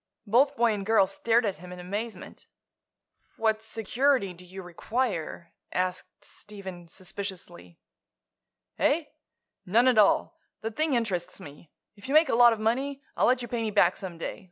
Both 0.25 0.55
boy 0.57 0.73
and 0.73 0.83
girl 0.83 1.05
stared 1.05 1.45
at 1.45 1.57
him 1.57 1.71
in 1.71 1.79
amazement. 1.79 2.47
"What 3.37 3.61
security 3.61 4.33
do 4.33 4.43
you 4.43 4.63
require?" 4.63 5.53
asked 5.71 6.25
Stephen, 6.25 6.87
suspiciously. 6.87 7.77
"Eh? 8.79 9.03
None 9.67 9.87
at 9.87 9.99
all. 9.99 10.39
The 10.61 10.71
thing 10.71 10.95
interests 10.95 11.39
me. 11.39 11.69
If 11.95 12.07
you 12.07 12.15
make 12.15 12.29
a 12.29 12.33
lot 12.35 12.51
of 12.51 12.59
money, 12.59 13.03
I'll 13.15 13.27
let 13.27 13.43
you 13.43 13.47
pay 13.47 13.61
me 13.61 13.69
back 13.69 13.95
some 13.95 14.17
day. 14.17 14.39